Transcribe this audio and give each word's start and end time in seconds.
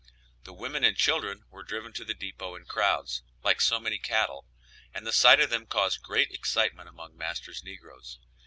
The 0.45 0.51
women 0.53 0.83
and 0.83 0.97
children 0.97 1.43
were 1.51 1.61
driven 1.61 1.93
to 1.93 2.03
the 2.03 2.15
depot 2.15 2.55
in 2.55 2.65
crowds, 2.65 3.21
like 3.43 3.61
so 3.61 3.79
many 3.79 3.99
cattle, 3.99 4.47
and 4.95 5.05
the 5.05 5.13
sight 5.13 5.39
of 5.39 5.51
them 5.51 5.67
caused 5.67 6.01
great 6.01 6.31
excitement 6.31 6.89
among 6.89 7.15
master's 7.15 7.63
negroes. 7.63 8.17